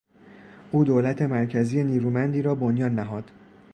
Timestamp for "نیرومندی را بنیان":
1.83-2.95